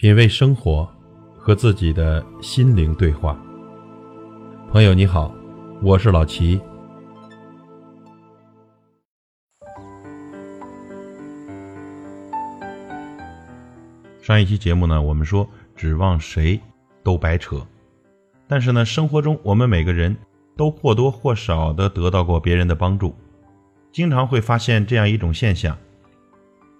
[0.00, 0.90] 品味生活，
[1.36, 3.38] 和自己的心灵对话。
[4.70, 5.30] 朋友你好，
[5.82, 6.58] 我是老齐。
[14.22, 16.58] 上一期节目呢，我们说指望谁
[17.02, 17.60] 都白扯，
[18.48, 20.16] 但是呢，生活中我们每个人
[20.56, 23.14] 都或多或少的得到过别人的帮助，
[23.92, 25.76] 经常会发现这样一种现象：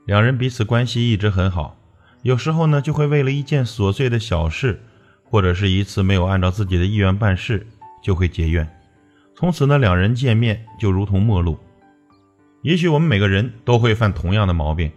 [0.06, 1.76] 两人彼此关系一直很好。
[2.22, 4.80] 有时候呢，就会为了一件琐碎的小事，
[5.24, 7.66] 或者是一次没有按照自己的意愿办事，
[8.02, 8.68] 就会结怨。
[9.34, 11.58] 从此呢，两人见面就如同陌路。
[12.62, 14.92] 也许我们每个人都会犯同样的毛病，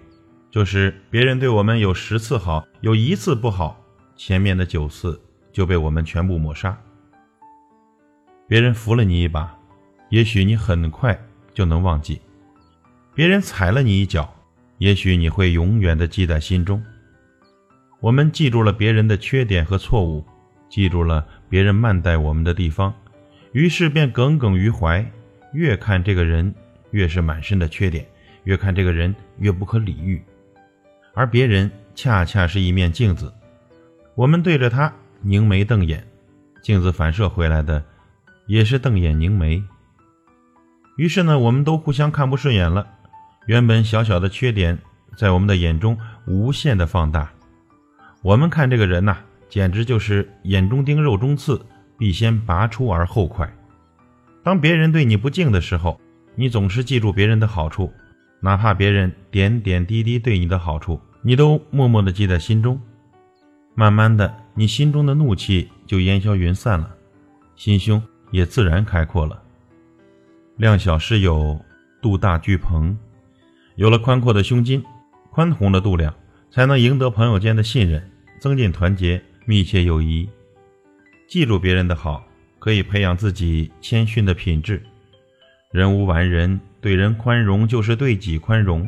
[0.52, 3.80] 就是别人对我们有十次好，有一次不好，
[4.18, 5.22] 前面的九次
[5.54, 6.78] 就被我们全部抹杀。
[8.50, 9.58] 别人扶了你一把，
[10.10, 11.18] 也许你很快
[11.54, 12.18] 就能忘记；
[13.16, 14.36] 别人踩了你一脚，
[14.78, 16.84] 也许你会永远的记在心中。
[18.04, 20.26] 我们记住了别人的缺点和错误，
[20.68, 22.94] 记住了别人慢待我们的地方，
[23.54, 25.10] 于是便耿耿于怀。
[25.54, 26.54] 越看这个人，
[26.92, 28.04] 越是满身的缺点；
[28.44, 30.22] 越看这个人，越不可理喻。
[31.14, 33.34] 而别人恰恰是一面镜子，
[34.16, 36.06] 我们对着他凝眉瞪眼，
[36.62, 37.82] 镜子反射回来的
[38.48, 39.64] 也是瞪眼凝眉。
[40.98, 42.86] 于是呢，我们都互相看不顺眼了。
[43.46, 44.78] 原本小小的缺点，
[45.16, 47.32] 在我们的眼中无限的放大。
[48.24, 49.18] 我们看这个人呐，
[49.50, 51.62] 简直就是眼中钉、肉中刺，
[51.98, 53.54] 必先拔出而后快。
[54.42, 56.00] 当别人对你不敬的时候，
[56.34, 57.92] 你总是记住别人的好处，
[58.40, 62.80] 哪怕别人点点滴滴对你的好处，你都默默地记在心中。
[63.76, 66.96] 慢慢的，你心中的怒气就烟消云散了，
[67.58, 68.02] 心胸
[68.32, 69.38] 也自然开阔了。
[70.56, 71.60] 量小时有，
[72.02, 72.98] 度大聚朋。
[73.76, 74.82] 有了宽阔的胸襟，
[75.30, 76.14] 宽宏的度量，
[76.52, 78.12] 才能赢得朋友间的信任。
[78.44, 80.28] 增进团结，密切友谊。
[81.30, 82.28] 记住别人的好，
[82.60, 84.84] 可以培养自己谦逊的品质。
[85.72, 88.86] 人无完人，对人宽容就是对己宽容。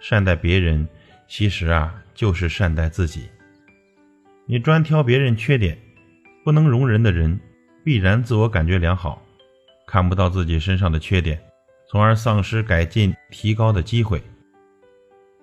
[0.00, 0.84] 善待别人，
[1.28, 3.28] 其实啊就是善待自己。
[4.46, 5.78] 你专挑别人缺点，
[6.44, 7.38] 不能容忍的人，
[7.84, 9.22] 必然自我感觉良好，
[9.86, 11.40] 看不到自己身上的缺点，
[11.88, 14.20] 从而丧失改进提高的机会。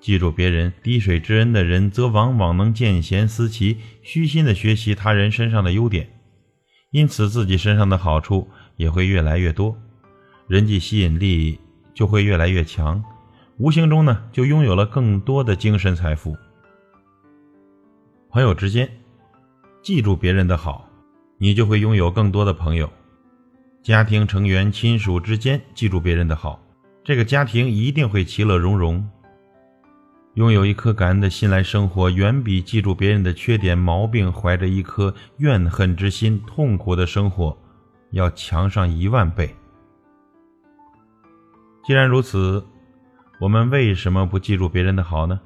[0.01, 6.07] 记住别人滴水之恩的人，则往往能见贤思齐，虚心的学习他人身上的优点，
[6.91, 9.75] 因此自己身上的好处也会越来越多，
[10.47, 11.59] 人际吸引力
[11.93, 13.03] 就会越来越强，
[13.57, 16.37] 无形中呢就拥有了更多的精神财富。
[18.29, 18.87] 朋友之间，
[19.81, 20.87] 记住别人的好，
[21.39, 22.85] 你就会拥有更多的朋友；
[23.81, 26.61] 家庭成员、亲属之间，记住别人的好，
[27.03, 29.09] 这个家庭一定会其乐融融。
[30.35, 37.57] 拥有一颗感恩的心来生活，远比记住别人的缺点毛病，怀着一颗怨恨之心痛苦的生活
[38.11, 39.55] 要强上一万倍。
[41.85, 42.61] 既然如此，
[43.39, 45.39] 我们为什么不记住别人的好呢？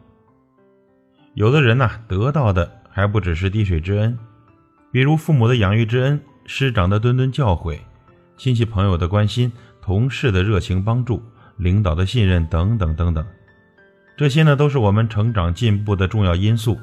[1.35, 4.17] 有的人呐，得到的还不只是滴水之恩，
[4.91, 7.77] 比如父母的养育之恩、师长的谆谆教诲、
[8.37, 11.21] 亲戚朋友的关心、同事的热情帮助、
[11.57, 13.23] 领导的信任等等等等。
[14.19, 16.77] 这些呢，都是我们成长进步的重要因素，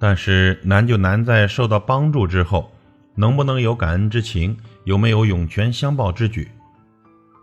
[0.00, 2.72] 但是难就难在受到帮助之后，
[3.14, 6.50] 能不能有感恩之情，有没有涌泉相报之举。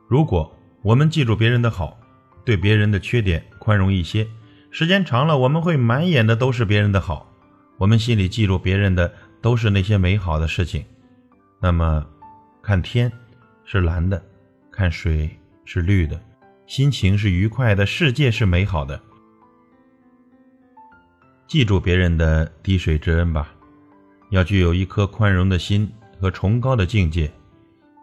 [0.09, 1.97] 如果我们记住别人的好，
[2.44, 4.28] 对别人的缺点宽容一些，
[4.72, 7.31] 时间长了，我们会满眼的都是别人的好，
[7.78, 9.09] 我们心里记住别人的
[9.41, 10.83] 都是那些美好的事情，
[11.62, 12.06] 那么，
[12.62, 13.09] 看天
[13.63, 14.22] 是蓝的，
[14.69, 15.29] 看水
[15.63, 16.19] 是绿的，
[16.67, 19.01] 心情是愉快的，世界是美好的。
[21.48, 23.54] 记住别人的滴水之恩吧，
[24.31, 27.31] 要具有一颗宽容的心和崇高的境界。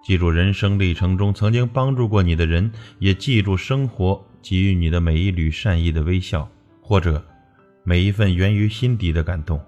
[0.03, 2.71] 记住人生历程中曾经帮助过你的人，
[3.01, 6.49] 也记住生活给予你的每一缕善意的微笑，
[6.81, 7.23] 或者
[7.83, 9.61] 每一份源于心底的感动。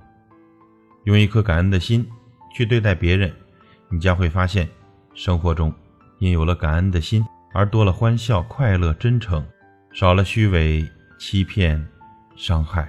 [1.04, 2.07] 用一颗感恩的心
[2.54, 3.33] 去对待别人，
[3.91, 4.68] 你将会发现，
[5.15, 5.75] 生活中
[6.18, 9.45] 因有了感恩的心而多了欢笑、快乐、真诚，
[9.92, 11.84] 少了虚伪、欺骗、
[12.36, 12.89] 伤害。